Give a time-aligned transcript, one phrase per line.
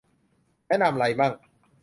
[0.67, 1.33] แนะนำไรมั่ง